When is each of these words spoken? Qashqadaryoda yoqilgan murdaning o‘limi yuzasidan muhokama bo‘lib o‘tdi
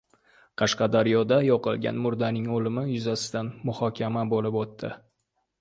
Qashqadaryoda 0.61 1.37
yoqilgan 1.49 2.01
murdaning 2.07 2.49
o‘limi 2.55 2.85
yuzasidan 2.95 3.55
muhokama 3.71 4.29
bo‘lib 4.33 4.63
o‘tdi 4.65 4.93